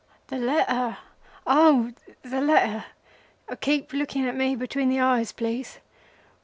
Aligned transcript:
"The 0.29 0.37
letter?—Oh!— 0.37 1.91
The 2.23 2.41
letter! 2.41 2.85
Keep 3.59 3.93
looking 3.93 4.25
at 4.27 4.35
me 4.35 4.55
between 4.55 4.89
the 4.89 4.99
eyes, 4.99 5.31
please. 5.31 5.77